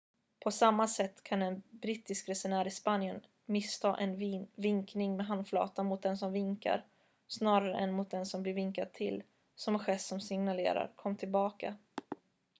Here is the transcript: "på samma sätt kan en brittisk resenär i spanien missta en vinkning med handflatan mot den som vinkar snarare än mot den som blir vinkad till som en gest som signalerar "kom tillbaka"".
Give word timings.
"på 0.43 0.51
samma 0.51 0.87
sätt 0.87 1.23
kan 1.23 1.41
en 1.41 1.61
brittisk 1.69 2.29
resenär 2.29 2.67
i 2.67 2.71
spanien 2.71 3.21
missta 3.45 3.95
en 3.95 4.15
vinkning 4.55 5.17
med 5.17 5.25
handflatan 5.25 5.85
mot 5.85 6.01
den 6.01 6.17
som 6.17 6.31
vinkar 6.33 6.85
snarare 7.27 7.77
än 7.79 7.93
mot 7.93 8.11
den 8.11 8.25
som 8.25 8.43
blir 8.43 8.53
vinkad 8.53 8.93
till 8.93 9.23
som 9.55 9.75
en 9.75 9.79
gest 9.83 10.07
som 10.07 10.19
signalerar 10.19 10.91
"kom 10.95 11.15
tillbaka"". 11.15 11.75